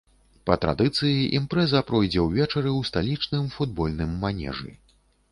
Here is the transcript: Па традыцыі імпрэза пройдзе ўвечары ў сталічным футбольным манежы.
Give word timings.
Па 0.49 0.55
традыцыі 0.63 1.25
імпрэза 1.39 1.81
пройдзе 1.89 2.23
ўвечары 2.27 2.71
ў 2.73 2.79
сталічным 2.89 3.45
футбольным 3.57 4.17
манежы. 4.25 4.73